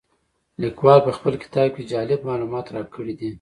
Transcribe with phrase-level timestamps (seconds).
[0.61, 3.29] لیکوال په خپل کتاب کې جالب معلومات راکړي دي.